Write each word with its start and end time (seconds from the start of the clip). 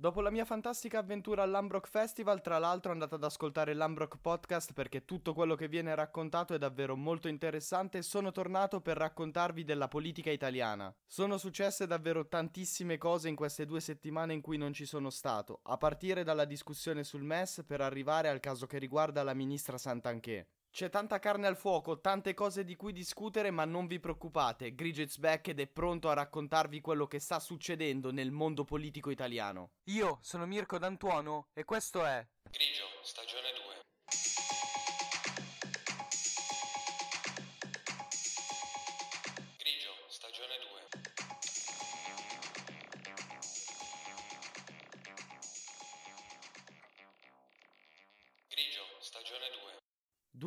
Dopo 0.00 0.20
la 0.20 0.30
mia 0.30 0.44
fantastica 0.44 1.00
avventura 1.00 1.42
all'Ambrock 1.42 1.88
Festival, 1.88 2.40
tra 2.40 2.58
l'altro 2.58 2.92
andate 2.92 3.16
ad 3.16 3.24
ascoltare 3.24 3.74
l'Ambrock 3.74 4.18
Podcast 4.20 4.72
perché 4.72 5.04
tutto 5.04 5.34
quello 5.34 5.56
che 5.56 5.66
viene 5.66 5.92
raccontato 5.92 6.54
è 6.54 6.58
davvero 6.58 6.94
molto 6.94 7.26
interessante 7.26 8.02
sono 8.02 8.30
tornato 8.30 8.80
per 8.80 8.96
raccontarvi 8.96 9.64
della 9.64 9.88
politica 9.88 10.30
italiana. 10.30 10.94
Sono 11.04 11.36
successe 11.36 11.88
davvero 11.88 12.28
tantissime 12.28 12.96
cose 12.96 13.28
in 13.28 13.34
queste 13.34 13.66
due 13.66 13.80
settimane 13.80 14.34
in 14.34 14.40
cui 14.40 14.56
non 14.56 14.72
ci 14.72 14.86
sono 14.86 15.10
stato, 15.10 15.62
a 15.64 15.76
partire 15.76 16.22
dalla 16.22 16.44
discussione 16.44 17.02
sul 17.02 17.24
MES 17.24 17.64
per 17.66 17.80
arrivare 17.80 18.28
al 18.28 18.38
caso 18.38 18.66
che 18.66 18.78
riguarda 18.78 19.24
la 19.24 19.34
ministra 19.34 19.78
Santanché. 19.78 20.46
C'è 20.78 20.90
tanta 20.90 21.18
carne 21.18 21.48
al 21.48 21.56
fuoco, 21.56 21.98
tante 21.98 22.34
cose 22.34 22.62
di 22.62 22.76
cui 22.76 22.92
discutere, 22.92 23.50
ma 23.50 23.64
non 23.64 23.88
vi 23.88 23.98
preoccupate, 23.98 24.76
Grigets 24.76 25.18
back 25.18 25.48
ed 25.48 25.58
è 25.58 25.66
pronto 25.66 26.08
a 26.08 26.12
raccontarvi 26.12 26.80
quello 26.80 27.08
che 27.08 27.18
sta 27.18 27.40
succedendo 27.40 28.12
nel 28.12 28.30
mondo 28.30 28.62
politico 28.62 29.10
italiano. 29.10 29.72
Io 29.86 30.20
sono 30.22 30.46
Mirko 30.46 30.78
D'Antuono 30.78 31.48
e 31.52 31.64
questo 31.64 32.04
è 32.04 32.24
Grigio, 32.48 32.84
stagione 33.02 33.47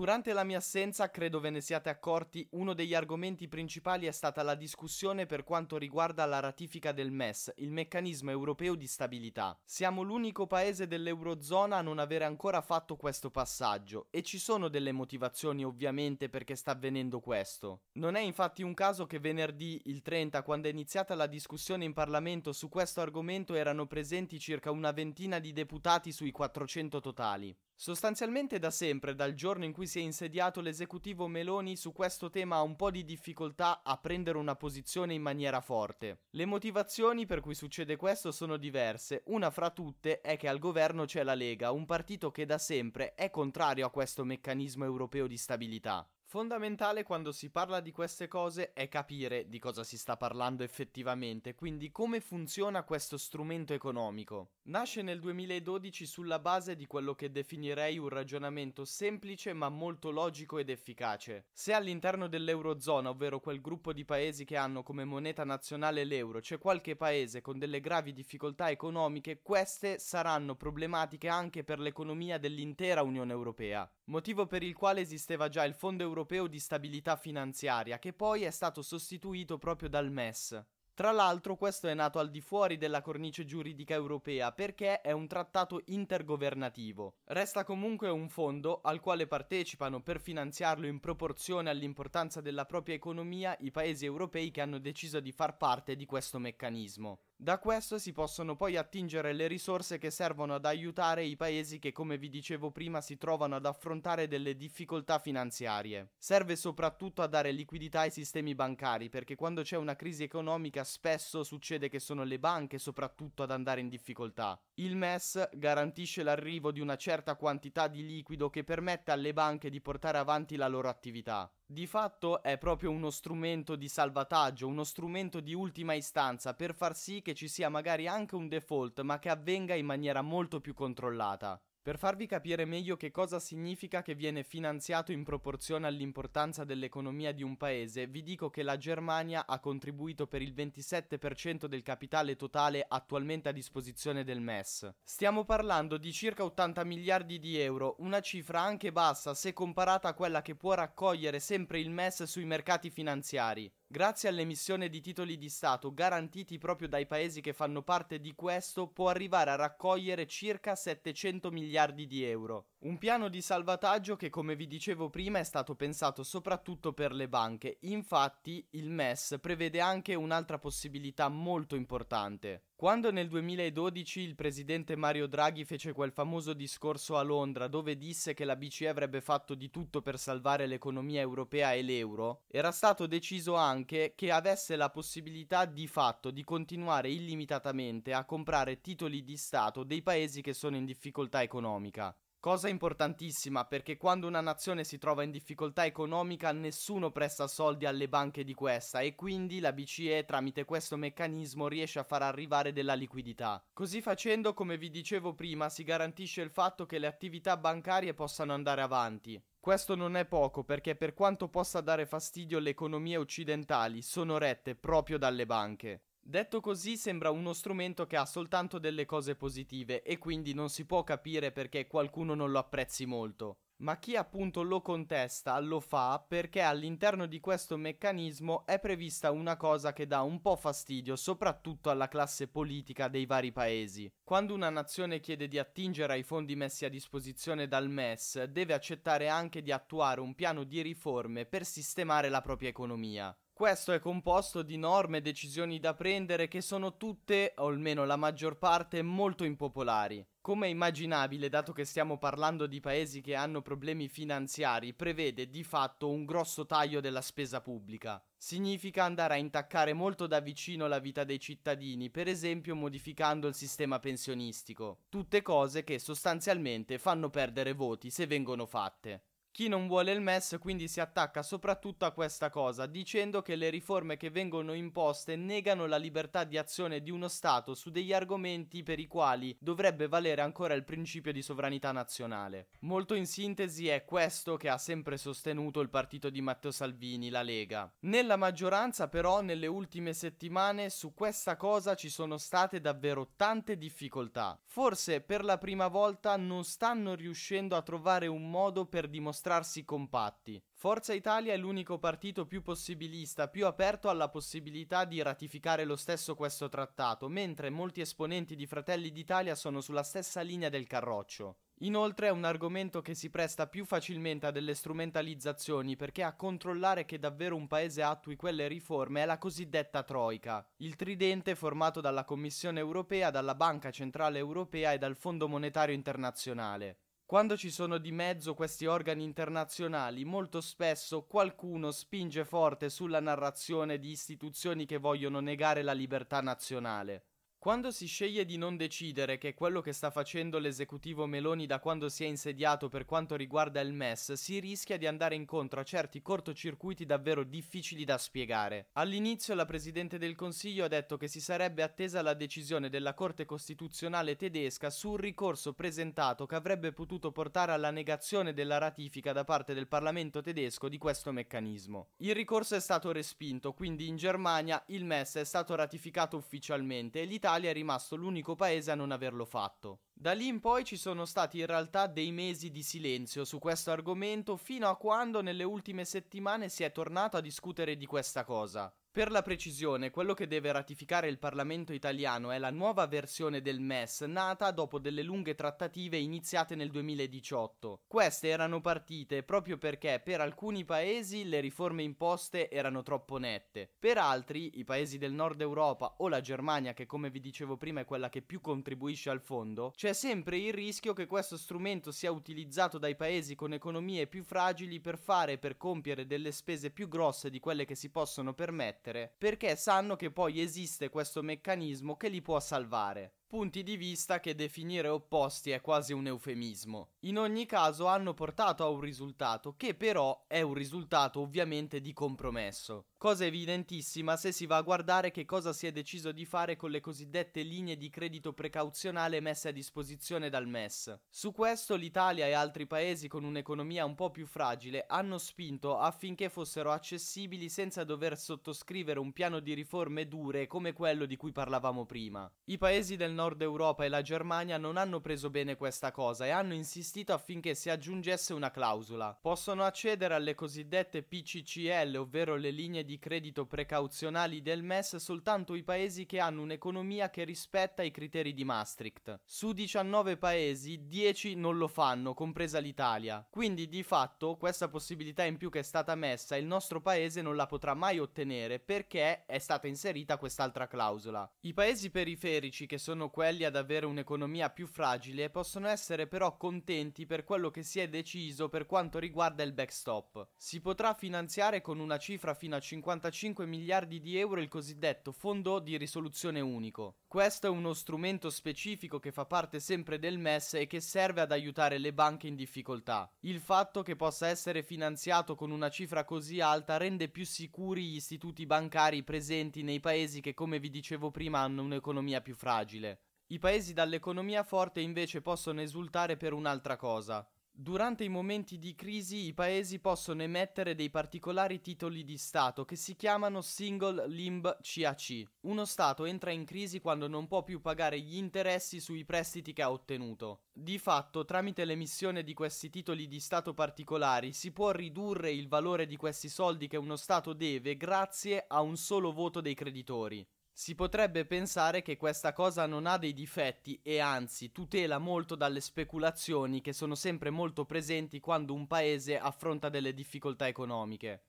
Durante 0.01 0.33
la 0.33 0.43
mia 0.43 0.57
assenza, 0.57 1.11
credo 1.11 1.39
ve 1.39 1.51
ne 1.51 1.61
siate 1.61 1.87
accorti, 1.87 2.47
uno 2.53 2.73
degli 2.73 2.95
argomenti 2.95 3.47
principali 3.47 4.07
è 4.07 4.11
stata 4.11 4.41
la 4.41 4.55
discussione 4.55 5.27
per 5.27 5.43
quanto 5.43 5.77
riguarda 5.77 6.25
la 6.25 6.39
ratifica 6.39 6.91
del 6.91 7.11
MES, 7.11 7.53
il 7.57 7.71
meccanismo 7.71 8.31
europeo 8.31 8.73
di 8.73 8.87
stabilità. 8.87 9.55
Siamo 9.63 10.01
l'unico 10.01 10.47
paese 10.47 10.87
dell'Eurozona 10.87 11.77
a 11.77 11.81
non 11.83 11.99
avere 11.99 12.25
ancora 12.25 12.61
fatto 12.61 12.95
questo 12.95 13.29
passaggio 13.29 14.07
e 14.09 14.23
ci 14.23 14.39
sono 14.39 14.69
delle 14.69 14.91
motivazioni 14.91 15.63
ovviamente 15.63 16.29
perché 16.29 16.55
sta 16.55 16.71
avvenendo 16.71 17.19
questo. 17.19 17.81
Non 17.99 18.15
è 18.15 18.21
infatti 18.21 18.63
un 18.63 18.73
caso 18.73 19.05
che 19.05 19.19
venerdì, 19.19 19.83
il 19.85 20.01
30, 20.01 20.41
quando 20.41 20.67
è 20.67 20.71
iniziata 20.71 21.13
la 21.13 21.27
discussione 21.27 21.85
in 21.85 21.93
Parlamento 21.93 22.53
su 22.53 22.69
questo 22.69 23.01
argomento 23.01 23.53
erano 23.53 23.85
presenti 23.85 24.39
circa 24.39 24.71
una 24.71 24.93
ventina 24.93 25.37
di 25.37 25.53
deputati 25.53 26.11
sui 26.11 26.31
400 26.31 26.99
totali. 26.99 27.55
Sostanzialmente 27.81 28.59
da 28.59 28.69
sempre, 28.69 29.15
dal 29.15 29.33
giorno 29.33 29.65
in 29.65 29.73
cui 29.73 29.87
si 29.87 29.97
è 29.97 30.03
insediato 30.03 30.61
l'esecutivo 30.61 31.27
Meloni, 31.27 31.75
su 31.75 31.91
questo 31.91 32.29
tema 32.29 32.57
ha 32.57 32.61
un 32.61 32.75
po' 32.75 32.91
di 32.91 33.03
difficoltà 33.03 33.81
a 33.83 33.97
prendere 33.97 34.37
una 34.37 34.55
posizione 34.55 35.15
in 35.15 35.23
maniera 35.23 35.61
forte. 35.61 36.25
Le 36.29 36.45
motivazioni 36.45 37.25
per 37.25 37.39
cui 37.39 37.55
succede 37.55 37.95
questo 37.95 38.31
sono 38.31 38.57
diverse, 38.57 39.23
una 39.25 39.49
fra 39.49 39.71
tutte 39.71 40.21
è 40.21 40.37
che 40.37 40.47
al 40.47 40.59
governo 40.59 41.05
c'è 41.05 41.23
la 41.23 41.33
Lega, 41.33 41.71
un 41.71 41.87
partito 41.87 42.29
che 42.29 42.45
da 42.45 42.59
sempre 42.59 43.15
è 43.15 43.31
contrario 43.31 43.87
a 43.87 43.89
questo 43.89 44.23
meccanismo 44.23 44.85
europeo 44.85 45.25
di 45.25 45.37
stabilità. 45.37 46.07
Fondamentale 46.31 47.03
quando 47.03 47.33
si 47.33 47.49
parla 47.49 47.81
di 47.81 47.91
queste 47.91 48.29
cose 48.29 48.71
è 48.71 48.87
capire 48.87 49.49
di 49.49 49.59
cosa 49.59 49.83
si 49.83 49.97
sta 49.97 50.15
parlando 50.15 50.63
effettivamente, 50.63 51.55
quindi 51.55 51.91
come 51.91 52.21
funziona 52.21 52.83
questo 52.83 53.17
strumento 53.17 53.73
economico. 53.73 54.51
Nasce 54.67 55.01
nel 55.01 55.19
2012 55.19 56.05
sulla 56.05 56.39
base 56.39 56.77
di 56.77 56.87
quello 56.87 57.15
che 57.15 57.31
definirei 57.31 57.97
un 57.97 58.07
ragionamento 58.07 58.85
semplice 58.85 59.51
ma 59.51 59.67
molto 59.67 60.09
logico 60.09 60.57
ed 60.57 60.69
efficace. 60.69 61.47
Se 61.51 61.73
all'interno 61.73 62.29
dell'Eurozona, 62.29 63.09
ovvero 63.09 63.41
quel 63.41 63.59
gruppo 63.59 63.91
di 63.91 64.05
paesi 64.05 64.45
che 64.45 64.55
hanno 64.55 64.83
come 64.83 65.03
moneta 65.03 65.43
nazionale 65.43 66.05
l'euro, 66.05 66.39
c'è 66.39 66.57
qualche 66.59 66.95
paese 66.95 67.41
con 67.41 67.59
delle 67.59 67.81
gravi 67.81 68.13
difficoltà 68.13 68.69
economiche, 68.69 69.41
queste 69.41 69.99
saranno 69.99 70.55
problematiche 70.55 71.27
anche 71.27 71.65
per 71.65 71.79
l'economia 71.79 72.37
dell'intera 72.37 73.01
Unione 73.01 73.33
Europea. 73.33 73.91
Motivo 74.05 74.45
per 74.45 74.63
il 74.63 74.73
quale 74.73 75.01
esisteva 75.01 75.49
già 75.49 75.63
il 75.65 75.73
Fondo 75.73 76.03
Europeo 76.03 76.19
di 76.47 76.59
Stabilità 76.59 77.15
Finanziaria, 77.15 77.99
che 77.99 78.13
poi 78.13 78.43
è 78.43 78.51
stato 78.51 78.81
sostituito 78.81 79.57
proprio 79.57 79.89
dal 79.89 80.11
MES. 80.11 80.63
Tra 80.93 81.11
l'altro 81.11 81.55
questo 81.55 81.87
è 81.87 81.93
nato 81.93 82.19
al 82.19 82.29
di 82.29 82.41
fuori 82.41 82.77
della 82.77 83.01
cornice 83.01 83.45
giuridica 83.45 83.93
europea 83.93 84.51
perché 84.51 85.01
è 85.01 85.11
un 85.11 85.25
trattato 85.25 85.81
intergovernativo. 85.85 87.15
Resta 87.25 87.63
comunque 87.63 88.09
un 88.09 88.29
fondo 88.29 88.81
al 88.83 88.99
quale 88.99 89.25
partecipano 89.25 90.03
per 90.03 90.19
finanziarlo 90.19 90.85
in 90.85 90.99
proporzione 90.99 91.69
all'importanza 91.69 92.41
della 92.41 92.65
propria 92.65 92.95
economia 92.95 93.55
i 93.61 93.71
paesi 93.71 94.05
europei 94.05 94.51
che 94.51 94.61
hanno 94.61 94.79
deciso 94.79 95.19
di 95.19 95.31
far 95.31 95.57
parte 95.57 95.95
di 95.95 96.05
questo 96.05 96.37
meccanismo. 96.39 97.21
Da 97.43 97.57
questo 97.57 97.97
si 97.97 98.11
possono 98.11 98.55
poi 98.55 98.77
attingere 98.77 99.33
le 99.33 99.47
risorse 99.47 99.97
che 99.97 100.11
servono 100.11 100.53
ad 100.53 100.63
aiutare 100.63 101.23
i 101.23 101.35
paesi 101.35 101.79
che, 101.79 101.91
come 101.91 102.19
vi 102.19 102.29
dicevo 102.29 102.69
prima, 102.69 103.01
si 103.01 103.17
trovano 103.17 103.55
ad 103.55 103.65
affrontare 103.65 104.27
delle 104.27 104.55
difficoltà 104.55 105.17
finanziarie. 105.17 106.11
Serve 106.19 106.55
soprattutto 106.55 107.23
a 107.23 107.27
dare 107.27 107.51
liquidità 107.51 108.01
ai 108.01 108.11
sistemi 108.11 108.53
bancari, 108.53 109.09
perché 109.09 109.33
quando 109.33 109.63
c'è 109.63 109.75
una 109.75 109.95
crisi 109.95 110.21
economica 110.21 110.83
spesso 110.83 111.43
succede 111.43 111.89
che 111.89 111.97
sono 111.97 112.23
le 112.23 112.37
banche 112.37 112.77
soprattutto 112.77 113.41
ad 113.41 113.49
andare 113.49 113.81
in 113.81 113.89
difficoltà. 113.89 114.61
Il 114.75 114.95
MES 114.95 115.49
garantisce 115.53 116.21
l'arrivo 116.21 116.71
di 116.71 116.79
una 116.79 116.95
certa 116.95 117.35
quantità 117.37 117.87
di 117.87 118.05
liquido 118.05 118.51
che 118.51 118.63
permette 118.63 119.09
alle 119.09 119.33
banche 119.33 119.71
di 119.71 119.81
portare 119.81 120.19
avanti 120.19 120.57
la 120.57 120.67
loro 120.67 120.89
attività. 120.89 121.51
Di 121.71 121.87
fatto 121.87 122.43
è 122.43 122.57
proprio 122.57 122.91
uno 122.91 123.09
strumento 123.09 123.77
di 123.77 123.87
salvataggio, 123.87 124.67
uno 124.67 124.83
strumento 124.83 125.39
di 125.39 125.53
ultima 125.53 125.93
istanza 125.93 126.53
per 126.53 126.75
far 126.75 126.97
sì 126.97 127.21
che 127.21 127.33
ci 127.33 127.47
sia 127.47 127.69
magari 127.69 128.09
anche 128.09 128.35
un 128.35 128.49
default, 128.49 128.99
ma 129.03 129.19
che 129.19 129.29
avvenga 129.29 129.73
in 129.73 129.85
maniera 129.85 130.21
molto 130.21 130.59
più 130.59 130.73
controllata. 130.73 131.61
Per 131.83 131.97
farvi 131.97 132.27
capire 132.27 132.65
meglio 132.65 132.95
che 132.95 133.09
cosa 133.09 133.39
significa 133.39 134.03
che 134.03 134.13
viene 134.13 134.43
finanziato 134.43 135.11
in 135.11 135.23
proporzione 135.23 135.87
all'importanza 135.87 136.63
dell'economia 136.63 137.31
di 137.31 137.41
un 137.41 137.57
paese, 137.57 138.05
vi 138.05 138.21
dico 138.21 138.51
che 138.51 138.61
la 138.61 138.77
Germania 138.77 139.47
ha 139.47 139.59
contribuito 139.59 140.27
per 140.27 140.43
il 140.43 140.53
27% 140.53 141.65
del 141.65 141.81
capitale 141.81 142.35
totale 142.35 142.85
attualmente 142.87 143.49
a 143.49 143.51
disposizione 143.51 144.23
del 144.23 144.41
MES. 144.41 144.93
Stiamo 145.03 145.43
parlando 145.43 145.97
di 145.97 146.13
circa 146.13 146.43
80 146.43 146.83
miliardi 146.83 147.39
di 147.39 147.57
euro, 147.57 147.95
una 147.97 148.19
cifra 148.19 148.61
anche 148.61 148.91
bassa 148.91 149.33
se 149.33 149.51
comparata 149.51 150.07
a 150.07 150.13
quella 150.13 150.43
che 150.43 150.53
può 150.53 150.75
raccogliere 150.75 151.39
sempre 151.39 151.79
il 151.79 151.89
MES 151.89 152.25
sui 152.25 152.45
mercati 152.45 152.91
finanziari. 152.91 153.73
Grazie 153.91 154.29
all'emissione 154.29 154.87
di 154.87 155.01
titoli 155.01 155.37
di 155.37 155.49
Stato 155.49 155.93
garantiti 155.93 156.57
proprio 156.57 156.87
dai 156.87 157.05
paesi 157.05 157.41
che 157.41 157.51
fanno 157.51 157.81
parte 157.81 158.21
di 158.21 158.33
questo, 158.33 158.87
può 158.87 159.09
arrivare 159.09 159.49
a 159.49 159.55
raccogliere 159.55 160.27
circa 160.27 160.75
700 160.75 161.51
miliardi 161.51 162.07
di 162.07 162.23
euro. 162.23 162.70
Un 162.83 162.97
piano 162.97 163.29
di 163.29 163.43
salvataggio 163.43 164.15
che, 164.15 164.31
come 164.31 164.55
vi 164.55 164.65
dicevo 164.65 165.11
prima, 165.11 165.37
è 165.37 165.43
stato 165.43 165.75
pensato 165.75 166.23
soprattutto 166.23 166.93
per 166.93 167.13
le 167.13 167.29
banche. 167.29 167.77
Infatti, 167.81 168.65
il 168.71 168.89
MES 168.89 169.37
prevede 169.39 169.79
anche 169.79 170.15
un'altra 170.15 170.57
possibilità 170.57 171.29
molto 171.29 171.75
importante. 171.75 172.63
Quando 172.75 173.11
nel 173.11 173.27
2012 173.27 174.21
il 174.21 174.33
presidente 174.33 174.95
Mario 174.95 175.27
Draghi 175.27 175.63
fece 175.63 175.93
quel 175.93 176.11
famoso 176.11 176.53
discorso 176.53 177.17
a 177.17 177.21
Londra 177.21 177.67
dove 177.67 177.97
disse 177.97 178.33
che 178.33 178.45
la 178.45 178.55
BCE 178.55 178.87
avrebbe 178.87 179.21
fatto 179.21 179.53
di 179.53 179.69
tutto 179.69 180.01
per 180.01 180.17
salvare 180.17 180.65
l'economia 180.65 181.21
europea 181.21 181.73
e 181.73 181.83
l'euro, 181.83 182.45
era 182.47 182.71
stato 182.71 183.05
deciso 183.05 183.53
anche 183.53 184.13
che 184.15 184.31
avesse 184.31 184.75
la 184.75 184.89
possibilità 184.89 185.65
di 185.65 185.85
fatto 185.85 186.31
di 186.31 186.43
continuare 186.43 187.11
illimitatamente 187.11 188.11
a 188.11 188.25
comprare 188.25 188.81
titoli 188.81 189.23
di 189.23 189.37
Stato 189.37 189.83
dei 189.83 190.01
paesi 190.01 190.41
che 190.41 190.55
sono 190.55 190.75
in 190.77 190.85
difficoltà 190.85 191.43
economica. 191.43 192.15
Cosa 192.41 192.67
importantissima 192.69 193.65
perché 193.65 193.97
quando 193.97 194.25
una 194.25 194.41
nazione 194.41 194.83
si 194.83 194.97
trova 194.97 195.21
in 195.21 195.29
difficoltà 195.29 195.85
economica 195.85 196.51
nessuno 196.51 197.11
presta 197.11 197.47
soldi 197.47 197.85
alle 197.85 198.09
banche 198.09 198.43
di 198.43 198.55
questa 198.55 199.01
e 199.01 199.13
quindi 199.13 199.59
la 199.59 199.71
BCE 199.71 200.25
tramite 200.25 200.65
questo 200.65 200.97
meccanismo 200.97 201.67
riesce 201.67 201.99
a 201.99 202.03
far 202.03 202.23
arrivare 202.23 202.73
della 202.73 202.95
liquidità. 202.95 203.63
Così 203.71 204.01
facendo, 204.01 204.55
come 204.55 204.79
vi 204.79 204.89
dicevo 204.89 205.35
prima, 205.35 205.69
si 205.69 205.83
garantisce 205.83 206.41
il 206.41 206.49
fatto 206.49 206.87
che 206.87 206.97
le 206.97 207.05
attività 207.05 207.57
bancarie 207.57 208.15
possano 208.15 208.53
andare 208.53 208.81
avanti. 208.81 209.39
Questo 209.59 209.93
non 209.93 210.15
è 210.17 210.25
poco 210.25 210.63
perché 210.63 210.95
per 210.95 211.13
quanto 211.13 211.47
possa 211.47 211.79
dare 211.79 212.07
fastidio 212.07 212.57
le 212.57 212.71
economie 212.71 213.17
occidentali 213.17 214.01
sono 214.01 214.39
rette 214.39 214.73
proprio 214.73 215.19
dalle 215.19 215.45
banche. 215.45 216.05
Detto 216.23 216.61
così 216.61 216.97
sembra 216.97 217.31
uno 217.31 217.51
strumento 217.51 218.05
che 218.05 218.15
ha 218.15 218.25
soltanto 218.25 218.77
delle 218.77 219.05
cose 219.05 219.35
positive 219.35 220.03
e 220.03 220.17
quindi 220.19 220.53
non 220.53 220.69
si 220.69 220.85
può 220.85 221.03
capire 221.03 221.51
perché 221.51 221.87
qualcuno 221.87 222.35
non 222.35 222.51
lo 222.51 222.59
apprezzi 222.59 223.05
molto. 223.05 223.57
Ma 223.81 223.97
chi 223.97 224.15
appunto 224.15 224.61
lo 224.61 224.79
contesta 224.81 225.59
lo 225.59 225.79
fa 225.79 226.23
perché 226.25 226.61
all'interno 226.61 227.25
di 227.25 227.39
questo 227.39 227.77
meccanismo 227.77 228.63
è 228.67 228.79
prevista 228.79 229.31
una 229.31 229.57
cosa 229.57 229.91
che 229.91 230.05
dà 230.05 230.21
un 230.21 230.39
po' 230.39 230.55
fastidio 230.55 231.15
soprattutto 231.15 231.89
alla 231.89 232.07
classe 232.07 232.47
politica 232.47 233.07
dei 233.07 233.25
vari 233.25 233.51
paesi. 233.51 234.09
Quando 234.23 234.53
una 234.53 234.69
nazione 234.69 235.19
chiede 235.19 235.47
di 235.47 235.57
attingere 235.57 236.13
ai 236.13 236.23
fondi 236.23 236.55
messi 236.55 236.85
a 236.85 236.89
disposizione 236.89 237.67
dal 237.67 237.89
MES, 237.89 238.43
deve 238.43 238.75
accettare 238.75 239.27
anche 239.27 239.63
di 239.63 239.71
attuare 239.71 240.21
un 240.21 240.35
piano 240.35 240.63
di 240.63 240.81
riforme 240.83 241.47
per 241.47 241.65
sistemare 241.65 242.29
la 242.29 242.41
propria 242.41 242.69
economia. 242.69 243.35
Questo 243.61 243.91
è 243.91 243.99
composto 243.99 244.63
di 244.63 244.75
norme 244.75 245.17
e 245.17 245.21
decisioni 245.21 245.79
da 245.79 245.93
prendere 245.93 246.47
che 246.47 246.61
sono 246.61 246.97
tutte, 246.97 247.53
o 247.57 247.67
almeno 247.67 248.05
la 248.05 248.15
maggior 248.15 248.57
parte, 248.57 249.03
molto 249.03 249.43
impopolari. 249.43 250.25
Come 250.41 250.67
immaginabile, 250.67 251.47
dato 251.47 251.71
che 251.71 251.85
stiamo 251.85 252.17
parlando 252.17 252.65
di 252.65 252.79
paesi 252.79 253.21
che 253.21 253.35
hanno 253.35 253.61
problemi 253.61 254.07
finanziari, 254.07 254.95
prevede 254.95 255.47
di 255.47 255.63
fatto 255.63 256.09
un 256.09 256.25
grosso 256.25 256.65
taglio 256.65 257.01
della 257.01 257.21
spesa 257.21 257.61
pubblica. 257.61 258.19
Significa 258.35 259.03
andare 259.03 259.35
a 259.35 259.37
intaccare 259.37 259.93
molto 259.93 260.25
da 260.25 260.39
vicino 260.39 260.87
la 260.87 260.97
vita 260.97 261.23
dei 261.23 261.39
cittadini, 261.39 262.09
per 262.09 262.27
esempio 262.27 262.75
modificando 262.75 263.47
il 263.47 263.53
sistema 263.53 263.99
pensionistico. 263.99 265.01
Tutte 265.07 265.43
cose 265.43 265.83
che 265.83 265.99
sostanzialmente 265.99 266.97
fanno 266.97 267.29
perdere 267.29 267.73
voti 267.73 268.09
se 268.09 268.25
vengono 268.25 268.65
fatte. 268.65 269.25
Chi 269.53 269.67
non 269.67 269.87
vuole 269.87 270.13
il 270.13 270.21
MES 270.21 270.55
quindi 270.61 270.87
si 270.87 271.01
attacca 271.01 271.43
soprattutto 271.43 272.05
a 272.05 272.11
questa 272.11 272.49
cosa, 272.49 272.85
dicendo 272.85 273.41
che 273.41 273.57
le 273.57 273.69
riforme 273.69 274.15
che 274.15 274.29
vengono 274.29 274.71
imposte 274.71 275.35
negano 275.35 275.87
la 275.87 275.97
libertà 275.97 276.45
di 276.45 276.57
azione 276.57 277.01
di 277.01 277.11
uno 277.11 277.27
Stato 277.27 277.75
su 277.75 277.89
degli 277.89 278.13
argomenti 278.13 278.81
per 278.81 278.97
i 278.97 279.07
quali 279.07 279.53
dovrebbe 279.59 280.07
valere 280.07 280.41
ancora 280.41 280.73
il 280.73 280.85
principio 280.85 281.33
di 281.33 281.41
sovranità 281.41 281.91
nazionale. 281.91 282.69
Molto 282.79 283.13
in 283.13 283.27
sintesi 283.27 283.89
è 283.89 284.05
questo 284.05 284.55
che 284.55 284.69
ha 284.69 284.77
sempre 284.77 285.17
sostenuto 285.17 285.81
il 285.81 285.89
partito 285.89 286.29
di 286.29 286.39
Matteo 286.39 286.71
Salvini, 286.71 287.27
la 287.27 287.41
Lega. 287.41 287.91
Nella 287.99 288.37
maggioranza 288.37 289.09
però 289.09 289.41
nelle 289.41 289.67
ultime 289.67 290.13
settimane 290.13 290.89
su 290.89 291.13
questa 291.13 291.57
cosa 291.57 291.95
ci 291.95 292.07
sono 292.07 292.37
state 292.37 292.79
davvero 292.79 293.31
tante 293.35 293.77
difficoltà. 293.77 294.57
Forse 294.63 295.19
per 295.19 295.43
la 295.43 295.57
prima 295.57 295.89
volta 295.89 296.37
non 296.37 296.63
stanno 296.63 297.15
riuscendo 297.15 297.75
a 297.75 297.81
trovare 297.81 298.27
un 298.27 298.49
modo 298.49 298.85
per 298.85 299.09
dimostrare 299.09 299.39
mostrarsi 299.41 299.83
compatti. 299.83 300.63
Forza 300.75 301.13
Italia 301.13 301.53
è 301.53 301.57
l'unico 301.57 301.97
partito 301.97 302.45
più 302.45 302.61
possibilista, 302.61 303.47
più 303.47 303.65
aperto 303.65 304.07
alla 304.07 304.29
possibilità 304.29 305.03
di 305.03 305.19
ratificare 305.23 305.83
lo 305.83 305.95
stesso 305.95 306.35
questo 306.35 306.69
trattato, 306.69 307.27
mentre 307.27 307.71
molti 307.71 308.01
esponenti 308.01 308.55
di 308.55 308.67
Fratelli 308.67 309.11
d'Italia 309.11 309.55
sono 309.55 309.81
sulla 309.81 310.03
stessa 310.03 310.41
linea 310.41 310.69
del 310.69 310.85
carroccio. 310.85 311.57
Inoltre 311.79 312.27
è 312.27 312.29
un 312.29 312.43
argomento 312.43 313.01
che 313.01 313.15
si 313.15 313.31
presta 313.31 313.65
più 313.65 313.83
facilmente 313.83 314.45
a 314.45 314.51
delle 314.51 314.75
strumentalizzazioni 314.75 315.95
perché 315.95 316.21
a 316.21 316.35
controllare 316.35 317.05
che 317.05 317.17
davvero 317.17 317.55
un 317.55 317.65
paese 317.65 318.03
attui 318.03 318.35
quelle 318.35 318.67
riforme 318.67 319.23
è 319.23 319.25
la 319.25 319.39
cosiddetta 319.39 320.03
Troica, 320.03 320.63
il 320.77 320.95
tridente 320.95 321.55
formato 321.55 321.99
dalla 321.99 322.25
Commissione 322.25 322.79
europea, 322.79 323.31
dalla 323.31 323.55
Banca 323.55 323.89
Centrale 323.89 324.37
Europea 324.37 324.91
e 324.91 324.99
dal 324.99 325.15
Fondo 325.15 325.47
Monetario 325.47 325.95
Internazionale. 325.95 326.97
Quando 327.31 327.55
ci 327.55 327.71
sono 327.71 327.97
di 327.97 328.11
mezzo 328.11 328.53
questi 328.53 328.87
organi 328.87 329.23
internazionali, 329.23 330.25
molto 330.25 330.59
spesso 330.59 331.23
qualcuno 331.23 331.91
spinge 331.91 332.43
forte 332.43 332.89
sulla 332.89 333.21
narrazione 333.21 333.99
di 333.99 334.09
istituzioni 334.09 334.85
che 334.85 334.97
vogliono 334.97 335.39
negare 335.39 335.81
la 335.81 335.93
libertà 335.93 336.41
nazionale. 336.41 337.30
Quando 337.61 337.91
si 337.91 338.07
sceglie 338.07 338.43
di 338.43 338.57
non 338.57 338.75
decidere, 338.75 339.37
che 339.37 339.49
è 339.49 339.53
quello 339.53 339.81
che 339.81 339.93
sta 339.93 340.09
facendo 340.09 340.57
l'esecutivo 340.57 341.27
Meloni 341.27 341.67
da 341.67 341.79
quando 341.79 342.09
si 342.09 342.23
è 342.23 342.27
insediato 342.27 342.89
per 342.89 343.05
quanto 343.05 343.35
riguarda 343.35 343.79
il 343.81 343.93
MES, 343.93 344.33
si 344.33 344.59
rischia 344.59 344.97
di 344.97 345.05
andare 345.05 345.35
incontro 345.35 345.79
a 345.79 345.83
certi 345.83 346.23
cortocircuiti 346.23 347.05
davvero 347.05 347.43
difficili 347.43 348.03
da 348.03 348.17
spiegare. 348.17 348.87
All'inizio 348.93 349.53
la 349.53 349.65
Presidente 349.65 350.17
del 350.17 350.35
Consiglio 350.35 350.85
ha 350.85 350.87
detto 350.87 351.17
che 351.17 351.27
si 351.27 351.39
sarebbe 351.39 351.83
attesa 351.83 352.23
la 352.23 352.33
decisione 352.33 352.89
della 352.89 353.13
Corte 353.13 353.45
Costituzionale 353.45 354.35
tedesca 354.35 354.89
sul 354.89 355.19
ricorso 355.19 355.73
presentato 355.73 356.47
che 356.47 356.55
avrebbe 356.55 356.93
potuto 356.93 357.31
portare 357.31 357.73
alla 357.73 357.91
negazione 357.91 358.53
della 358.53 358.79
ratifica 358.79 359.33
da 359.33 359.43
parte 359.43 359.75
del 359.75 359.87
Parlamento 359.87 360.41
tedesco 360.41 360.89
di 360.89 360.97
questo 360.97 361.31
meccanismo. 361.31 362.07
Il 362.21 362.33
ricorso 362.33 362.73
è 362.73 362.79
stato 362.79 363.11
respinto, 363.11 363.73
quindi 363.73 364.07
in 364.07 364.15
Germania 364.15 364.83
il 364.87 365.05
MES 365.05 365.35
è 365.35 365.45
stato 365.45 365.75
ratificato 365.75 366.37
ufficialmente 366.37 367.21
e 367.21 367.25
l'Italia 367.25 367.49
l'Italia 367.51 367.71
è 367.71 367.73
rimasto 367.73 368.15
l'unico 368.15 368.55
paese 368.55 368.91
a 368.91 368.95
non 368.95 369.11
averlo 369.11 369.43
fatto. 369.43 369.99
Da 370.21 370.33
lì 370.33 370.45
in 370.45 370.59
poi 370.59 370.83
ci 370.83 370.97
sono 370.97 371.25
stati 371.25 371.57
in 371.57 371.65
realtà 371.65 372.05
dei 372.05 372.31
mesi 372.31 372.69
di 372.69 372.83
silenzio 372.83 373.43
su 373.43 373.57
questo 373.57 373.89
argomento 373.89 374.55
fino 374.55 374.87
a 374.87 374.95
quando 374.95 375.41
nelle 375.41 375.63
ultime 375.63 376.05
settimane 376.05 376.69
si 376.69 376.83
è 376.83 376.91
tornato 376.91 377.37
a 377.37 377.41
discutere 377.41 377.97
di 377.97 378.05
questa 378.05 378.43
cosa. 378.43 378.93
Per 379.13 379.29
la 379.29 379.41
precisione, 379.41 380.09
quello 380.09 380.33
che 380.33 380.47
deve 380.47 380.71
ratificare 380.71 381.27
il 381.27 381.37
Parlamento 381.37 381.91
italiano 381.91 382.51
è 382.51 382.57
la 382.57 382.69
nuova 382.69 383.07
versione 383.07 383.61
del 383.61 383.81
MES, 383.81 384.21
nata 384.21 384.71
dopo 384.71 384.99
delle 384.99 385.21
lunghe 385.21 385.53
trattative 385.53 386.15
iniziate 386.15 386.75
nel 386.75 386.89
2018. 386.89 388.03
Queste 388.07 388.47
erano 388.47 388.79
partite 388.79 389.43
proprio 389.43 389.77
perché 389.77 390.21
per 390.23 390.39
alcuni 390.39 390.85
paesi 390.85 391.43
le 391.43 391.59
riforme 391.59 392.03
imposte 392.03 392.69
erano 392.69 393.03
troppo 393.03 393.37
nette, 393.37 393.91
per 393.99 394.17
altri, 394.17 394.79
i 394.79 394.85
paesi 394.85 395.17
del 395.17 395.33
nord 395.33 395.59
Europa 395.59 396.15
o 396.19 396.29
la 396.29 396.39
Germania, 396.39 396.93
che 396.93 397.05
come 397.05 397.29
vi 397.29 397.41
dicevo 397.41 397.75
prima 397.75 397.99
è 397.99 398.05
quella 398.05 398.29
che 398.29 398.41
più 398.41 398.61
contribuisce 398.61 399.29
al 399.29 399.41
fondo, 399.41 399.91
c'è 399.93 400.10
sempre 400.13 400.57
il 400.57 400.73
rischio 400.73 401.13
che 401.13 401.27
questo 401.27 401.57
strumento 401.57 402.11
sia 402.11 402.31
utilizzato 402.31 402.97
dai 402.97 403.15
paesi 403.15 403.55
con 403.55 403.73
economie 403.73 404.27
più 404.27 404.43
fragili 404.43 404.99
per 404.99 405.17
fare 405.17 405.53
e 405.53 405.57
per 405.57 405.77
compiere 405.77 406.25
delle 406.25 406.51
spese 406.51 406.91
più 406.91 407.07
grosse 407.07 407.49
di 407.49 407.59
quelle 407.59 407.85
che 407.85 407.95
si 407.95 408.09
possono 408.09 408.53
permettere, 408.53 409.33
perché 409.37 409.75
sanno 409.75 410.15
che 410.15 410.31
poi 410.31 410.61
esiste 410.61 411.09
questo 411.09 411.41
meccanismo 411.41 412.15
che 412.15 412.29
li 412.29 412.41
può 412.41 412.59
salvare 412.59 413.33
punti 413.51 413.83
di 413.83 413.97
vista 413.97 414.39
che 414.39 414.55
definire 414.55 415.09
opposti 415.09 415.71
è 415.71 415.81
quasi 415.81 416.13
un 416.13 416.25
eufemismo. 416.25 417.09
In 417.25 417.37
ogni 417.37 417.65
caso 417.65 418.07
hanno 418.07 418.33
portato 418.33 418.85
a 418.85 418.87
un 418.87 419.01
risultato 419.01 419.75
che 419.75 419.93
però 419.93 420.45
è 420.47 420.61
un 420.61 420.73
risultato 420.73 421.41
ovviamente 421.41 421.99
di 421.99 422.13
compromesso. 422.13 423.07
Cosa 423.17 423.45
evidentissima 423.45 424.37
se 424.37 424.53
si 424.53 424.65
va 424.65 424.77
a 424.77 424.81
guardare 424.81 425.31
che 425.31 425.43
cosa 425.43 425.73
si 425.73 425.85
è 425.85 425.91
deciso 425.91 426.31
di 426.31 426.45
fare 426.45 426.77
con 426.77 426.91
le 426.91 427.01
cosiddette 427.01 427.61
linee 427.61 427.97
di 427.97 428.09
credito 428.09 428.53
precauzionale 428.53 429.41
messe 429.41 429.67
a 429.67 429.71
disposizione 429.71 430.49
dal 430.49 430.65
MES. 430.65 431.19
Su 431.29 431.51
questo 431.51 431.95
l'Italia 431.95 432.47
e 432.47 432.53
altri 432.53 432.87
paesi 432.87 433.27
con 433.27 433.43
un'economia 433.43 434.05
un 434.05 434.15
po' 434.15 434.31
più 434.31 434.47
fragile 434.47 435.03
hanno 435.07 435.37
spinto 435.37 435.99
affinché 435.99 436.49
fossero 436.49 436.91
accessibili 436.91 437.67
senza 437.67 438.05
dover 438.05 438.39
sottoscrivere 438.39 439.19
un 439.19 439.33
piano 439.33 439.59
di 439.59 439.73
riforme 439.73 440.27
dure 440.27 440.67
come 440.67 440.93
quello 440.93 441.25
di 441.25 441.35
cui 441.35 441.51
parlavamo 441.51 442.05
prima. 442.05 442.49
I 442.63 442.77
paesi 442.77 443.17
del 443.17 443.33
Nord 443.41 443.63
Europa 443.63 444.05
e 444.05 444.07
la 444.07 444.21
Germania 444.21 444.77
non 444.77 444.97
hanno 444.97 445.19
preso 445.19 445.49
bene 445.49 445.75
questa 445.75 446.11
cosa 446.11 446.45
e 446.45 446.51
hanno 446.51 446.75
insistito 446.75 447.33
affinché 447.33 447.73
si 447.73 447.89
aggiungesse 447.89 448.53
una 448.53 448.69
clausola. 448.69 449.35
Possono 449.41 449.83
accedere 449.83 450.35
alle 450.35 450.53
cosiddette 450.53 451.23
PCCL, 451.23 452.17
ovvero 452.17 452.55
le 452.55 452.69
linee 452.69 453.03
di 453.03 453.17
credito 453.17 453.65
precauzionali 453.65 454.61
del 454.61 454.83
MES, 454.83 455.15
soltanto 455.15 455.73
i 455.73 455.81
paesi 455.81 456.27
che 456.27 456.39
hanno 456.39 456.61
un'economia 456.61 457.31
che 457.31 457.43
rispetta 457.43 458.03
i 458.03 458.11
criteri 458.11 458.53
di 458.53 458.63
Maastricht. 458.63 459.39
Su 459.43 459.71
19 459.71 460.37
paesi, 460.37 461.07
10 461.07 461.55
non 461.55 461.79
lo 461.79 461.87
fanno, 461.87 462.35
compresa 462.35 462.77
l'Italia. 462.77 463.43
Quindi 463.49 463.87
di 463.87 464.03
fatto 464.03 464.55
questa 464.55 464.87
possibilità 464.87 465.45
in 465.45 465.57
più 465.57 465.71
che 465.71 465.79
è 465.79 465.83
stata 465.83 466.13
messa, 466.13 466.57
il 466.57 466.67
nostro 466.67 467.01
paese 467.01 467.41
non 467.41 467.55
la 467.55 467.65
potrà 467.65 467.95
mai 467.95 468.19
ottenere 468.19 468.77
perché 468.77 469.47
è 469.47 469.57
stata 469.57 469.87
inserita 469.87 470.37
quest'altra 470.37 470.85
clausola. 470.85 471.51
I 471.61 471.73
paesi 471.73 472.11
periferici 472.11 472.85
che 472.85 472.99
sono 472.99 473.29
quelli 473.31 473.63
ad 473.63 473.75
avere 473.75 474.05
un'economia 474.05 474.69
più 474.69 474.85
fragile 474.85 475.49
possono 475.49 475.87
essere 475.87 476.27
però 476.27 476.55
contenti 476.55 477.25
per 477.25 477.43
quello 477.43 477.71
che 477.71 477.81
si 477.81 477.99
è 477.99 478.07
deciso 478.07 478.69
per 478.69 478.85
quanto 478.85 479.17
riguarda 479.17 479.63
il 479.63 479.73
backstop. 479.73 480.49
Si 480.55 480.79
potrà 480.81 481.15
finanziare 481.15 481.81
con 481.81 481.99
una 481.99 482.19
cifra 482.19 482.53
fino 482.53 482.75
a 482.75 482.79
55 482.79 483.65
miliardi 483.65 484.19
di 484.19 484.37
euro 484.37 484.61
il 484.61 484.67
cosiddetto 484.67 485.31
fondo 485.31 485.79
di 485.79 485.97
risoluzione 485.97 486.59
unico. 486.59 487.15
Questo 487.27 487.67
è 487.67 487.69
uno 487.69 487.93
strumento 487.93 488.49
specifico 488.49 489.17
che 489.17 489.31
fa 489.31 489.45
parte 489.45 489.79
sempre 489.79 490.19
del 490.19 490.37
MES 490.37 490.73
e 490.75 490.85
che 490.85 490.99
serve 490.99 491.39
ad 491.41 491.53
aiutare 491.53 491.97
le 491.97 492.13
banche 492.13 492.47
in 492.47 492.55
difficoltà. 492.55 493.31
Il 493.39 493.61
fatto 493.61 494.03
che 494.03 494.17
possa 494.17 494.47
essere 494.47 494.83
finanziato 494.83 495.55
con 495.55 495.71
una 495.71 495.89
cifra 495.89 496.25
così 496.25 496.59
alta 496.59 496.97
rende 496.97 497.29
più 497.29 497.45
sicuri 497.45 498.03
gli 498.03 498.15
istituti 498.15 498.65
bancari 498.65 499.23
presenti 499.23 499.81
nei 499.81 500.01
paesi 500.01 500.41
che, 500.41 500.53
come 500.53 500.79
vi 500.79 500.89
dicevo 500.89 501.31
prima, 501.31 501.59
hanno 501.59 501.83
un'economia 501.83 502.41
più 502.41 502.53
fragile. 502.53 503.20
I 503.51 503.59
paesi 503.59 503.91
dall'economia 503.91 504.63
forte 504.63 505.01
invece 505.01 505.41
possono 505.41 505.81
esultare 505.81 506.37
per 506.37 506.53
un'altra 506.53 506.95
cosa. 506.95 507.45
Durante 507.69 508.23
i 508.23 508.29
momenti 508.29 508.79
di 508.79 508.95
crisi 508.95 509.45
i 509.47 509.53
paesi 509.53 509.99
possono 509.99 510.41
emettere 510.41 510.95
dei 510.95 511.09
particolari 511.09 511.81
titoli 511.81 512.23
di 512.23 512.37
Stato 512.37 512.85
che 512.85 512.95
si 512.95 513.17
chiamano 513.17 513.59
Single 513.59 514.25
Limb 514.29 514.77
CAC. 514.81 515.43
Uno 515.63 515.83
Stato 515.83 516.23
entra 516.23 516.51
in 516.51 516.63
crisi 516.63 517.01
quando 517.01 517.27
non 517.27 517.47
può 517.47 517.61
più 517.65 517.81
pagare 517.81 518.21
gli 518.21 518.37
interessi 518.37 519.01
sui 519.01 519.25
prestiti 519.25 519.73
che 519.73 519.81
ha 519.81 519.91
ottenuto. 519.91 520.61
Di 520.71 520.97
fatto, 520.97 521.43
tramite 521.43 521.83
l'emissione 521.83 522.45
di 522.45 522.53
questi 522.53 522.89
titoli 522.89 523.27
di 523.27 523.41
Stato 523.41 523.73
particolari 523.73 524.53
si 524.53 524.71
può 524.71 524.91
ridurre 524.91 525.51
il 525.51 525.67
valore 525.67 526.05
di 526.05 526.15
questi 526.15 526.47
soldi 526.47 526.87
che 526.87 526.95
uno 526.95 527.17
Stato 527.17 527.51
deve 527.51 527.97
grazie 527.97 528.63
a 528.65 528.79
un 528.79 528.95
solo 528.95 529.33
voto 529.33 529.59
dei 529.59 529.73
creditori. 529.73 530.47
Si 530.73 530.95
potrebbe 530.95 531.45
pensare 531.45 532.01
che 532.01 532.17
questa 532.17 532.53
cosa 532.53 532.85
non 532.85 533.05
ha 533.05 533.17
dei 533.17 533.33
difetti 533.33 533.99
e 534.01 534.19
anzi 534.19 534.71
tutela 534.71 535.19
molto 535.19 535.55
dalle 535.55 535.81
speculazioni 535.81 536.81
che 536.81 536.93
sono 536.93 537.13
sempre 537.13 537.49
molto 537.49 537.85
presenti 537.85 538.39
quando 538.39 538.73
un 538.73 538.87
paese 538.87 539.37
affronta 539.37 539.89
delle 539.89 540.13
difficoltà 540.13 540.67
economiche. 540.67 541.43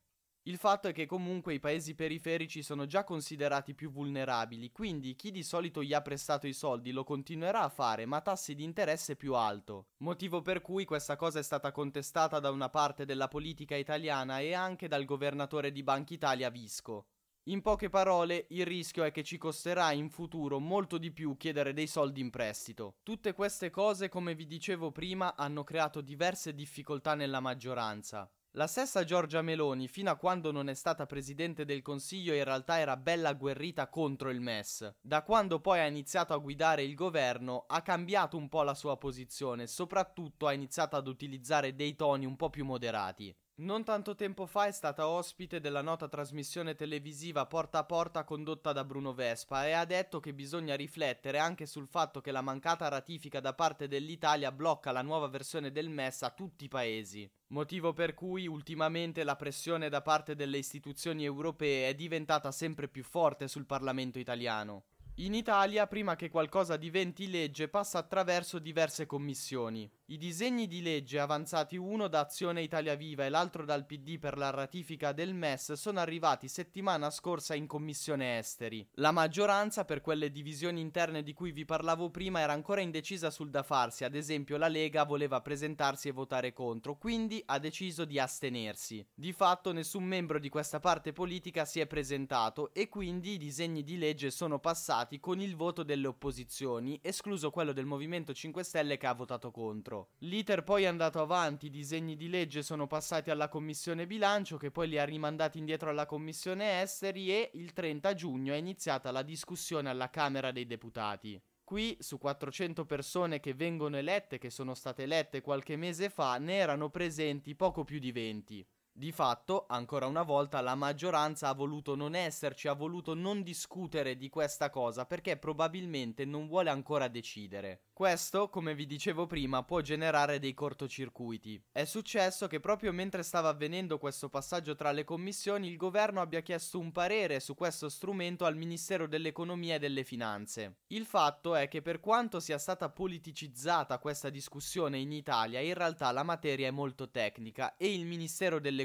Il 0.46 0.58
fatto 0.58 0.88
è 0.88 0.92
che 0.92 1.06
comunque 1.06 1.54
i 1.54 1.60
paesi 1.60 1.94
periferici 1.94 2.64
sono 2.64 2.86
già 2.86 3.04
considerati 3.04 3.74
più 3.74 3.92
vulnerabili, 3.92 4.72
quindi 4.72 5.14
chi 5.14 5.30
di 5.30 5.44
solito 5.44 5.84
gli 5.84 5.92
ha 5.92 6.02
prestato 6.02 6.48
i 6.48 6.52
soldi 6.52 6.90
lo 6.90 7.04
continuerà 7.04 7.60
a 7.60 7.68
fare, 7.68 8.06
ma 8.06 8.16
a 8.16 8.22
tassi 8.22 8.56
di 8.56 8.64
interesse 8.64 9.14
più 9.14 9.34
alto. 9.34 9.90
Motivo 9.98 10.42
per 10.42 10.60
cui 10.60 10.84
questa 10.84 11.14
cosa 11.14 11.38
è 11.38 11.44
stata 11.44 11.70
contestata 11.70 12.40
da 12.40 12.50
una 12.50 12.70
parte 12.70 13.04
della 13.04 13.28
politica 13.28 13.76
italiana 13.76 14.40
e 14.40 14.52
anche 14.52 14.88
dal 14.88 15.04
governatore 15.04 15.70
di 15.70 15.84
Banca 15.84 16.12
Italia 16.12 16.50
Visco. 16.50 17.11
In 17.46 17.60
poche 17.60 17.88
parole, 17.88 18.46
il 18.50 18.64
rischio 18.64 19.02
è 19.02 19.10
che 19.10 19.24
ci 19.24 19.36
costerà 19.36 19.90
in 19.90 20.10
futuro 20.10 20.60
molto 20.60 20.96
di 20.96 21.10
più 21.10 21.36
chiedere 21.36 21.72
dei 21.72 21.88
soldi 21.88 22.20
in 22.20 22.30
prestito. 22.30 22.98
Tutte 23.02 23.32
queste 23.32 23.68
cose, 23.68 24.08
come 24.08 24.36
vi 24.36 24.46
dicevo 24.46 24.92
prima, 24.92 25.34
hanno 25.34 25.64
creato 25.64 26.00
diverse 26.02 26.54
difficoltà 26.54 27.16
nella 27.16 27.40
maggioranza. 27.40 28.30
La 28.52 28.68
stessa 28.68 29.02
Giorgia 29.02 29.42
Meloni, 29.42 29.88
fino 29.88 30.10
a 30.10 30.16
quando 30.16 30.52
non 30.52 30.68
è 30.68 30.74
stata 30.74 31.04
presidente 31.04 31.64
del 31.64 31.82
Consiglio, 31.82 32.32
in 32.32 32.44
realtà 32.44 32.78
era 32.78 32.96
bella 32.96 33.30
agguerrita 33.30 33.88
contro 33.88 34.30
il 34.30 34.40
MES. 34.40 34.98
Da 35.00 35.22
quando 35.22 35.58
poi 35.58 35.80
ha 35.80 35.86
iniziato 35.86 36.34
a 36.34 36.38
guidare 36.38 36.84
il 36.84 36.94
governo, 36.94 37.64
ha 37.66 37.82
cambiato 37.82 38.36
un 38.36 38.48
po' 38.48 38.62
la 38.62 38.74
sua 38.74 38.96
posizione, 38.98 39.66
soprattutto 39.66 40.46
ha 40.46 40.52
iniziato 40.52 40.94
ad 40.94 41.08
utilizzare 41.08 41.74
dei 41.74 41.96
toni 41.96 42.24
un 42.24 42.36
po' 42.36 42.50
più 42.50 42.64
moderati. 42.64 43.34
Non 43.54 43.84
tanto 43.84 44.14
tempo 44.14 44.46
fa 44.46 44.66
è 44.66 44.72
stata 44.72 45.06
ospite 45.08 45.60
della 45.60 45.82
nota 45.82 46.08
trasmissione 46.08 46.74
televisiva 46.74 47.44
Porta 47.44 47.80
a 47.80 47.84
Porta 47.84 48.24
condotta 48.24 48.72
da 48.72 48.82
Bruno 48.82 49.12
Vespa 49.12 49.66
e 49.66 49.72
ha 49.72 49.84
detto 49.84 50.20
che 50.20 50.32
bisogna 50.32 50.74
riflettere 50.74 51.38
anche 51.38 51.66
sul 51.66 51.86
fatto 51.86 52.22
che 52.22 52.32
la 52.32 52.40
mancata 52.40 52.88
ratifica 52.88 53.40
da 53.40 53.52
parte 53.52 53.88
dell'Italia 53.88 54.50
blocca 54.50 54.90
la 54.90 55.02
nuova 55.02 55.28
versione 55.28 55.70
del 55.70 55.90
MES 55.90 56.22
a 56.22 56.30
tutti 56.30 56.64
i 56.64 56.68
paesi. 56.68 57.30
Motivo 57.48 57.92
per 57.92 58.14
cui 58.14 58.46
ultimamente 58.46 59.22
la 59.22 59.36
pressione 59.36 59.90
da 59.90 60.00
parte 60.00 60.34
delle 60.34 60.56
istituzioni 60.56 61.22
europee 61.22 61.90
è 61.90 61.94
diventata 61.94 62.50
sempre 62.52 62.88
più 62.88 63.04
forte 63.04 63.48
sul 63.48 63.66
Parlamento 63.66 64.18
italiano. 64.18 64.84
In 65.16 65.34
Italia, 65.34 65.86
prima 65.86 66.16
che 66.16 66.30
qualcosa 66.30 66.78
diventi 66.78 67.28
legge, 67.28 67.68
passa 67.68 67.98
attraverso 67.98 68.58
diverse 68.58 69.04
commissioni. 69.04 69.88
I 70.06 70.16
disegni 70.16 70.66
di 70.66 70.80
legge 70.80 71.18
avanzati 71.18 71.76
uno 71.76 72.08
da 72.08 72.20
Azione 72.20 72.62
Italia 72.62 72.94
Viva 72.94 73.26
e 73.26 73.28
l'altro 73.28 73.66
dal 73.66 73.84
PD 73.84 74.18
per 74.18 74.38
la 74.38 74.48
ratifica 74.48 75.12
del 75.12 75.34
MES 75.34 75.72
sono 75.72 76.00
arrivati 76.00 76.48
settimana 76.48 77.10
scorsa 77.10 77.54
in 77.54 77.66
Commissione 77.66 78.38
Esteri. 78.38 78.86
La 78.94 79.10
maggioranza, 79.10 79.84
per 79.84 80.00
quelle 80.00 80.30
divisioni 80.30 80.80
interne 80.80 81.22
di 81.22 81.34
cui 81.34 81.52
vi 81.52 81.66
parlavo 81.66 82.10
prima, 82.10 82.40
era 82.40 82.54
ancora 82.54 82.80
indecisa 82.80 83.30
sul 83.30 83.50
da 83.50 83.62
farsi, 83.62 84.04
ad 84.04 84.14
esempio 84.14 84.56
la 84.56 84.68
Lega 84.68 85.04
voleva 85.04 85.42
presentarsi 85.42 86.08
e 86.08 86.12
votare 86.12 86.54
contro, 86.54 86.96
quindi 86.96 87.42
ha 87.46 87.58
deciso 87.58 88.06
di 88.06 88.18
astenersi. 88.18 89.06
Di 89.14 89.32
fatto 89.32 89.72
nessun 89.72 90.04
membro 90.04 90.38
di 90.38 90.48
questa 90.48 90.80
parte 90.80 91.12
politica 91.12 91.66
si 91.66 91.80
è 91.80 91.86
presentato 91.86 92.72
e 92.72 92.88
quindi 92.88 93.32
i 93.32 93.38
disegni 93.38 93.82
di 93.82 93.98
legge 93.98 94.30
sono 94.30 94.58
passati 94.58 95.01
con 95.20 95.40
il 95.40 95.56
voto 95.56 95.82
delle 95.82 96.06
opposizioni, 96.06 96.98
escluso 97.02 97.50
quello 97.50 97.72
del 97.72 97.86
Movimento 97.86 98.32
5 98.32 98.62
Stelle 98.62 98.96
che 98.96 99.06
ha 99.06 99.14
votato 99.14 99.50
contro. 99.50 100.10
L'iter 100.18 100.62
poi 100.64 100.84
è 100.84 100.86
andato 100.86 101.20
avanti, 101.20 101.66
i 101.66 101.70
disegni 101.70 102.16
di 102.16 102.28
legge 102.28 102.62
sono 102.62 102.86
passati 102.86 103.30
alla 103.30 103.48
commissione 103.48 104.06
bilancio 104.06 104.56
che 104.56 104.70
poi 104.70 104.88
li 104.88 104.98
ha 104.98 105.04
rimandati 105.04 105.58
indietro 105.58 105.90
alla 105.90 106.06
commissione 106.06 106.80
esteri 106.82 107.30
e 107.30 107.50
il 107.54 107.72
30 107.72 108.14
giugno 108.14 108.52
è 108.52 108.56
iniziata 108.56 109.10
la 109.10 109.22
discussione 109.22 109.88
alla 109.88 110.10
Camera 110.10 110.52
dei 110.52 110.66
Deputati. 110.66 111.40
Qui, 111.64 111.96
su 112.00 112.18
400 112.18 112.84
persone 112.84 113.40
che 113.40 113.54
vengono 113.54 113.96
elette, 113.96 114.38
che 114.38 114.50
sono 114.50 114.74
state 114.74 115.04
elette 115.04 115.40
qualche 115.40 115.76
mese 115.76 116.10
fa, 116.10 116.36
ne 116.38 116.56
erano 116.56 116.90
presenti 116.90 117.54
poco 117.54 117.84
più 117.84 117.98
di 117.98 118.12
20. 118.12 118.66
Di 118.94 119.10
fatto, 119.10 119.64
ancora 119.68 120.04
una 120.04 120.22
volta, 120.22 120.60
la 120.60 120.74
maggioranza 120.74 121.48
ha 121.48 121.54
voluto 121.54 121.94
non 121.94 122.14
esserci, 122.14 122.68
ha 122.68 122.74
voluto 122.74 123.14
non 123.14 123.42
discutere 123.42 124.18
di 124.18 124.28
questa 124.28 124.68
cosa 124.68 125.06
perché 125.06 125.38
probabilmente 125.38 126.26
non 126.26 126.46
vuole 126.46 126.68
ancora 126.68 127.08
decidere. 127.08 127.84
Questo, 127.94 128.50
come 128.50 128.74
vi 128.74 128.84
dicevo 128.84 129.26
prima, 129.26 129.62
può 129.62 129.80
generare 129.80 130.38
dei 130.38 130.52
cortocircuiti. 130.52 131.68
È 131.72 131.84
successo 131.84 132.48
che 132.48 132.60
proprio 132.60 132.92
mentre 132.92 133.22
stava 133.22 133.48
avvenendo 133.48 133.96
questo 133.96 134.28
passaggio 134.28 134.74
tra 134.74 134.92
le 134.92 135.04
commissioni, 135.04 135.68
il 135.68 135.76
governo 135.78 136.20
abbia 136.20 136.40
chiesto 136.42 136.78
un 136.78 136.92
parere 136.92 137.40
su 137.40 137.54
questo 137.54 137.88
strumento 137.88 138.44
al 138.44 138.56
Ministero 138.56 139.06
dell'Economia 139.06 139.76
e 139.76 139.78
delle 139.78 140.04
Finanze. 140.04 140.80
Il 140.88 141.06
fatto 141.06 141.54
è 141.54 141.66
che 141.68 141.80
per 141.80 142.00
quanto 142.00 142.40
sia 142.40 142.58
stata 142.58 142.90
politicizzata 142.90 143.98
questa 143.98 144.28
discussione 144.28 144.98
in 144.98 145.12
Italia, 145.12 145.60
in 145.60 145.74
realtà 145.74 146.10
la 146.12 146.24
materia 146.24 146.68
è 146.68 146.70
molto 146.70 147.10
tecnica 147.10 147.76
e 147.76 147.94
il 147.94 148.04
Ministero 148.04 148.58
dell'Economia 148.58 148.80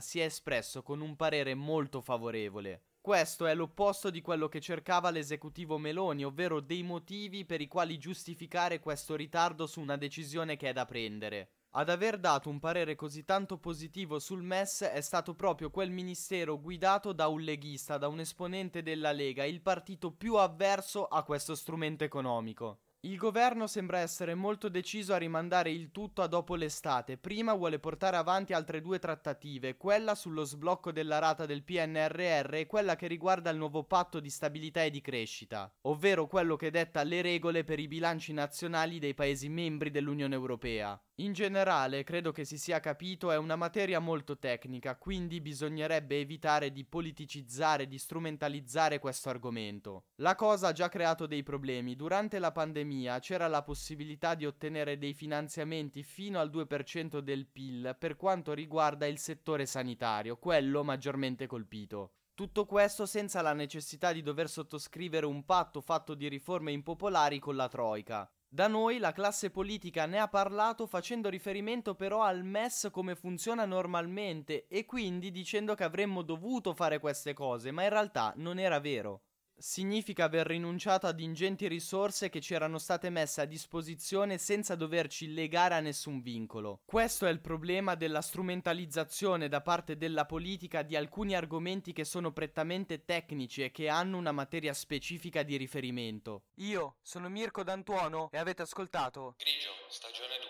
si 0.00 0.20
è 0.20 0.24
espresso 0.24 0.82
con 0.82 1.00
un 1.00 1.16
parere 1.16 1.54
molto 1.54 2.00
favorevole. 2.00 2.82
Questo 3.00 3.46
è 3.46 3.54
l'opposto 3.54 4.10
di 4.10 4.20
quello 4.20 4.48
che 4.48 4.60
cercava 4.60 5.10
l'esecutivo 5.10 5.78
Meloni, 5.78 6.24
ovvero 6.24 6.60
dei 6.60 6.82
motivi 6.82 7.46
per 7.46 7.60
i 7.60 7.66
quali 7.66 7.98
giustificare 7.98 8.78
questo 8.78 9.16
ritardo 9.16 9.66
su 9.66 9.80
una 9.80 9.96
decisione 9.96 10.56
che 10.56 10.68
è 10.68 10.72
da 10.74 10.84
prendere. 10.84 11.52
Ad 11.74 11.88
aver 11.88 12.18
dato 12.18 12.50
un 12.50 12.58
parere 12.58 12.96
così 12.96 13.24
tanto 13.24 13.56
positivo 13.56 14.18
sul 14.18 14.42
MES 14.42 14.82
è 14.82 15.00
stato 15.00 15.34
proprio 15.34 15.70
quel 15.70 15.90
ministero 15.90 16.60
guidato 16.60 17.12
da 17.12 17.28
un 17.28 17.40
leghista, 17.40 17.96
da 17.96 18.08
un 18.08 18.20
esponente 18.20 18.82
della 18.82 19.12
Lega, 19.12 19.44
il 19.44 19.62
partito 19.62 20.12
più 20.12 20.34
avverso 20.34 21.06
a 21.06 21.22
questo 21.22 21.54
strumento 21.54 22.04
economico. 22.04 22.80
Il 23.02 23.16
governo 23.16 23.66
sembra 23.66 24.00
essere 24.00 24.34
molto 24.34 24.68
deciso 24.68 25.14
a 25.14 25.16
rimandare 25.16 25.70
il 25.70 25.90
tutto 25.90 26.20
a 26.20 26.26
dopo 26.26 26.54
l'estate. 26.54 27.16
Prima 27.16 27.54
vuole 27.54 27.78
portare 27.78 28.18
avanti 28.18 28.52
altre 28.52 28.82
due 28.82 28.98
trattative, 28.98 29.78
quella 29.78 30.14
sullo 30.14 30.44
sblocco 30.44 30.92
della 30.92 31.18
rata 31.18 31.46
del 31.46 31.62
PNRR 31.62 32.56
e 32.56 32.66
quella 32.66 32.96
che 32.96 33.06
riguarda 33.06 33.48
il 33.48 33.56
nuovo 33.56 33.84
patto 33.84 34.20
di 34.20 34.28
stabilità 34.28 34.82
e 34.82 34.90
di 34.90 35.00
crescita, 35.00 35.72
ovvero 35.82 36.26
quello 36.26 36.56
che 36.56 36.70
detta 36.70 37.02
le 37.02 37.22
regole 37.22 37.64
per 37.64 37.78
i 37.78 37.88
bilanci 37.88 38.34
nazionali 38.34 38.98
dei 38.98 39.14
Paesi 39.14 39.48
membri 39.48 39.90
dell'Unione 39.90 40.34
Europea. 40.34 41.02
In 41.20 41.32
generale, 41.34 42.02
credo 42.02 42.32
che 42.32 42.46
si 42.46 42.56
sia 42.56 42.80
capito, 42.80 43.30
è 43.30 43.36
una 43.36 43.56
materia 43.56 43.98
molto 43.98 44.38
tecnica, 44.38 44.96
quindi 44.96 45.42
bisognerebbe 45.42 46.18
evitare 46.18 46.72
di 46.72 46.82
politicizzare, 46.84 47.86
di 47.86 47.98
strumentalizzare 47.98 48.98
questo 48.98 49.28
argomento. 49.28 50.04
La 50.16 50.34
cosa 50.34 50.68
ha 50.68 50.72
già 50.72 50.88
creato 50.88 51.26
dei 51.26 51.42
problemi. 51.42 51.94
Durante 51.94 52.38
la 52.38 52.52
pandemia 52.52 52.88
c'era 53.20 53.46
la 53.46 53.62
possibilità 53.62 54.34
di 54.34 54.46
ottenere 54.46 54.98
dei 54.98 55.14
finanziamenti 55.14 56.02
fino 56.02 56.40
al 56.40 56.50
2% 56.50 57.18
del 57.18 57.46
PIL 57.46 57.96
per 57.98 58.16
quanto 58.16 58.52
riguarda 58.52 59.06
il 59.06 59.18
settore 59.18 59.66
sanitario, 59.66 60.36
quello 60.38 60.82
maggiormente 60.82 61.46
colpito. 61.46 62.12
Tutto 62.34 62.66
questo 62.66 63.06
senza 63.06 63.42
la 63.42 63.52
necessità 63.52 64.12
di 64.12 64.22
dover 64.22 64.48
sottoscrivere 64.48 65.26
un 65.26 65.44
patto 65.44 65.80
fatto 65.80 66.14
di 66.14 66.26
riforme 66.26 66.72
impopolari 66.72 67.38
con 67.38 67.54
la 67.54 67.68
Troica. 67.68 68.30
Da 68.48 68.66
noi 68.66 68.98
la 68.98 69.12
classe 69.12 69.50
politica 69.50 70.06
ne 70.06 70.18
ha 70.18 70.26
parlato 70.26 70.86
facendo 70.86 71.28
riferimento 71.28 71.94
però 71.94 72.22
al 72.22 72.42
MES 72.42 72.88
come 72.90 73.14
funziona 73.14 73.64
normalmente 73.64 74.66
e 74.66 74.86
quindi 74.86 75.30
dicendo 75.30 75.74
che 75.74 75.84
avremmo 75.84 76.22
dovuto 76.22 76.74
fare 76.74 76.98
queste 76.98 77.32
cose, 77.32 77.70
ma 77.70 77.84
in 77.84 77.90
realtà 77.90 78.32
non 78.36 78.58
era 78.58 78.80
vero 78.80 79.22
significa 79.60 80.24
aver 80.24 80.46
rinunciato 80.46 81.06
ad 81.06 81.20
ingenti 81.20 81.68
risorse 81.68 82.28
che 82.28 82.40
ci 82.40 82.54
erano 82.54 82.78
state 82.78 83.10
messe 83.10 83.40
a 83.40 83.44
disposizione 83.44 84.38
senza 84.38 84.74
doverci 84.74 85.32
legare 85.32 85.74
a 85.74 85.80
nessun 85.80 86.20
vincolo. 86.20 86.80
Questo 86.84 87.26
è 87.26 87.30
il 87.30 87.40
problema 87.40 87.94
della 87.94 88.22
strumentalizzazione 88.22 89.48
da 89.48 89.60
parte 89.60 89.96
della 89.96 90.26
politica 90.26 90.82
di 90.82 90.96
alcuni 90.96 91.34
argomenti 91.34 91.92
che 91.92 92.04
sono 92.04 92.32
prettamente 92.32 93.04
tecnici 93.04 93.62
e 93.62 93.70
che 93.70 93.88
hanno 93.88 94.16
una 94.16 94.32
materia 94.32 94.72
specifica 94.72 95.42
di 95.42 95.56
riferimento. 95.56 96.44
Io 96.56 96.96
sono 97.02 97.28
Mirko 97.28 97.62
D'Antuono 97.62 98.28
e 98.32 98.38
avete 98.38 98.62
ascoltato 98.62 99.34
Grigio, 99.38 99.70
stagione 99.88 100.36
2. 100.40 100.49